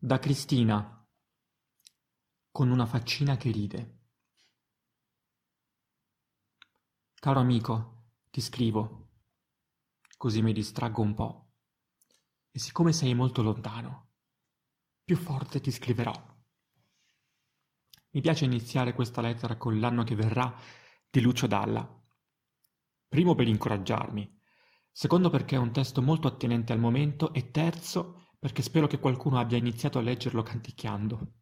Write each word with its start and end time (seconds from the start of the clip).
Da 0.00 0.20
Cristina, 0.20 1.04
con 2.52 2.70
una 2.70 2.86
faccina 2.86 3.36
che 3.36 3.50
ride. 3.50 3.98
Caro 7.14 7.40
amico, 7.40 8.12
ti 8.30 8.40
scrivo, 8.40 9.08
così 10.16 10.40
mi 10.40 10.52
distraggo 10.52 11.02
un 11.02 11.14
po'. 11.14 11.50
E 12.52 12.60
siccome 12.60 12.92
sei 12.92 13.12
molto 13.12 13.42
lontano, 13.42 14.12
più 15.02 15.16
forte 15.16 15.60
ti 15.60 15.72
scriverò. 15.72 16.14
Mi 18.10 18.20
piace 18.20 18.44
iniziare 18.44 18.92
questa 18.92 19.20
lettera 19.20 19.56
con 19.56 19.80
l'anno 19.80 20.04
che 20.04 20.14
verrà 20.14 20.56
di 21.10 21.20
Lucio 21.20 21.48
Dalla. 21.48 22.06
Primo 23.08 23.34
per 23.34 23.48
incoraggiarmi, 23.48 24.40
secondo 24.92 25.28
perché 25.28 25.56
è 25.56 25.58
un 25.58 25.72
testo 25.72 26.00
molto 26.02 26.28
attenente 26.28 26.72
al 26.72 26.78
momento 26.78 27.32
e 27.32 27.50
terzo 27.50 28.27
perché 28.38 28.62
spero 28.62 28.86
che 28.86 28.98
qualcuno 28.98 29.38
abbia 29.38 29.58
iniziato 29.58 29.98
a 29.98 30.02
leggerlo 30.02 30.42
canticchiando. 30.42 31.32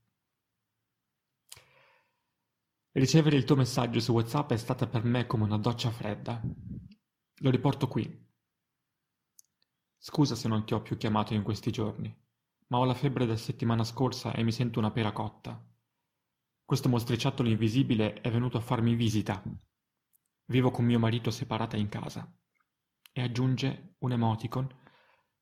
Ricevere 2.92 3.36
il 3.36 3.44
tuo 3.44 3.56
messaggio 3.56 4.00
su 4.00 4.12
WhatsApp 4.12 4.52
è 4.52 4.56
stata 4.56 4.86
per 4.86 5.04
me 5.04 5.26
come 5.26 5.44
una 5.44 5.58
doccia 5.58 5.90
fredda. 5.90 6.40
Lo 7.40 7.50
riporto 7.50 7.88
qui. 7.88 8.24
Scusa 9.98 10.34
se 10.34 10.48
non 10.48 10.64
ti 10.64 10.72
ho 10.72 10.80
più 10.80 10.96
chiamato 10.96 11.34
in 11.34 11.42
questi 11.42 11.70
giorni, 11.70 12.14
ma 12.68 12.78
ho 12.78 12.84
la 12.84 12.94
febbre 12.94 13.26
della 13.26 13.36
settimana 13.36 13.84
scorsa 13.84 14.32
e 14.32 14.42
mi 14.42 14.52
sento 14.52 14.78
una 14.78 14.90
pera 14.90 15.12
cotta. 15.12 15.62
Questo 16.64 16.88
mostriciattolo 16.88 17.50
invisibile 17.50 18.14
è 18.22 18.30
venuto 18.30 18.56
a 18.56 18.62
farmi 18.62 18.94
visita. 18.94 19.42
Vivo 20.46 20.70
con 20.70 20.86
mio 20.86 20.98
marito 20.98 21.30
separata 21.30 21.76
in 21.76 21.90
casa. 21.90 22.26
E 23.12 23.20
aggiunge 23.20 23.96
un 23.98 24.12
emoticon 24.12 24.68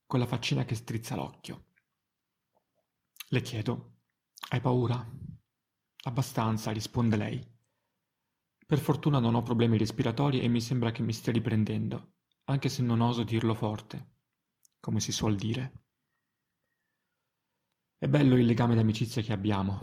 con 0.06 0.18
la 0.20 0.26
faccina 0.26 0.64
che 0.64 0.74
strizza 0.74 1.16
l'occhio. 1.16 1.66
Le 3.28 3.40
chiedo, 3.40 3.96
hai 4.51 4.60
paura? 4.60 5.04
Abbastanza, 6.04 6.70
risponde 6.70 7.16
lei. 7.16 7.52
Per 8.66 8.79
fortuna 8.79 9.18
non 9.18 9.34
ho 9.34 9.42
problemi 9.42 9.76
respiratori 9.76 10.40
e 10.40 10.48
mi 10.48 10.60
sembra 10.60 10.90
che 10.90 11.02
mi 11.02 11.12
stia 11.12 11.32
riprendendo, 11.32 12.12
anche 12.45 12.68
se 12.68 12.82
non 12.82 13.01
oso 13.01 13.23
dirlo 13.23 13.54
forte, 13.54 14.16
come 14.80 15.01
si 15.01 15.12
suol 15.12 15.37
dire. 15.37 15.84
È 17.96 18.07
bello 18.09 18.36
il 18.36 18.45
legame 18.45 18.74
d'amicizia 18.74 19.23
che 19.23 19.32
abbiamo, 19.32 19.80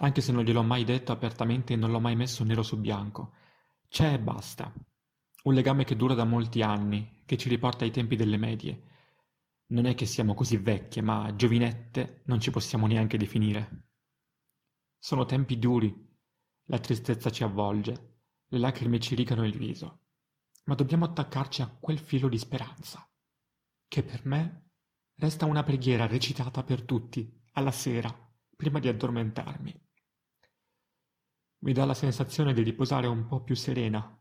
anche 0.00 0.20
se 0.20 0.30
non 0.30 0.44
gliel'ho 0.44 0.62
mai 0.62 0.84
detto 0.84 1.12
apertamente 1.12 1.72
e 1.72 1.76
non 1.76 1.90
l'ho 1.90 2.00
mai 2.00 2.14
messo 2.14 2.44
nero 2.44 2.62
su 2.62 2.78
bianco. 2.78 3.32
C'è 3.88 4.12
e 4.12 4.20
basta. 4.20 4.72
Un 5.44 5.54
legame 5.54 5.84
che 5.84 5.96
dura 5.96 6.14
da 6.14 6.24
molti 6.24 6.62
anni, 6.62 7.22
che 7.24 7.36
ci 7.36 7.48
riporta 7.48 7.84
ai 7.84 7.90
tempi 7.90 8.16
delle 8.16 8.36
medie, 8.36 8.82
non 9.68 9.86
è 9.86 9.94
che 9.94 10.06
siamo 10.06 10.34
così 10.34 10.56
vecchie, 10.56 11.02
ma 11.02 11.34
giovinette 11.34 12.22
non 12.26 12.40
ci 12.40 12.50
possiamo 12.50 12.86
neanche 12.86 13.16
definire. 13.16 13.88
Sono 14.98 15.24
tempi 15.24 15.58
duri, 15.58 15.94
la 16.68 16.78
tristezza 16.78 17.30
ci 17.30 17.42
avvolge, 17.42 18.20
le 18.46 18.58
lacrime 18.58 19.00
ci 19.00 19.14
rigano 19.14 19.44
il 19.44 19.56
viso, 19.56 20.06
ma 20.64 20.74
dobbiamo 20.74 21.04
attaccarci 21.04 21.62
a 21.62 21.68
quel 21.68 21.98
filo 21.98 22.28
di 22.28 22.38
speranza, 22.38 23.08
che 23.88 24.02
per 24.02 24.24
me 24.26 24.70
resta 25.16 25.46
una 25.46 25.62
preghiera 25.62 26.06
recitata 26.06 26.62
per 26.62 26.82
tutti, 26.82 27.44
alla 27.52 27.72
sera, 27.72 28.14
prima 28.54 28.78
di 28.78 28.88
addormentarmi. 28.88 29.84
Mi 31.58 31.72
dà 31.72 31.84
la 31.84 31.94
sensazione 31.94 32.52
di 32.52 32.62
riposare 32.62 33.06
un 33.06 33.26
po' 33.26 33.42
più 33.42 33.54
serena, 33.54 34.16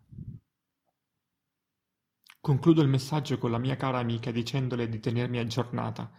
Concludo 2.45 2.83
il 2.83 2.87
messaggio 2.87 3.39
con 3.39 3.49
la 3.49 3.57
mia 3.57 3.75
cara 3.75 3.97
amica 3.97 4.29
dicendole 4.29 4.87
di 4.87 4.99
tenermi 4.99 5.39
aggiornata 5.39 6.11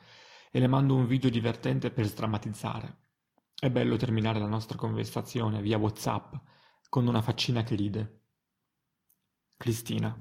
e 0.50 0.58
le 0.58 0.66
mando 0.66 0.96
un 0.96 1.06
video 1.06 1.30
divertente 1.30 1.92
per 1.92 2.04
sdrammatizzare. 2.06 2.96
È 3.54 3.70
bello 3.70 3.94
terminare 3.94 4.40
la 4.40 4.48
nostra 4.48 4.76
conversazione 4.76 5.62
via 5.62 5.78
WhatsApp 5.78 6.34
con 6.88 7.06
una 7.06 7.22
faccina 7.22 7.62
che 7.62 7.76
ride. 7.76 8.22
Cristina. 9.56 10.16